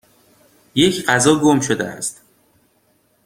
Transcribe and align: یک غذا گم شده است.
یک 0.75 1.05
غذا 1.05 1.35
گم 1.39 1.59
شده 1.59 1.87
است. 1.87 2.21